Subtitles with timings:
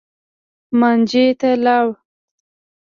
[0.79, 1.87] مانجې ته لاړ.